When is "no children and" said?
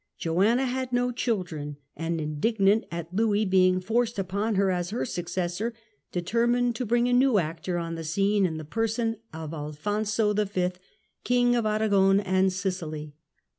0.91-2.19